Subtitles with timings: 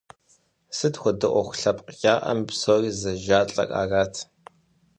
[0.77, 4.13] Сыт хуэдэ ӏуэху лъэпкъым яӏэми псори зэжалӏэр арат.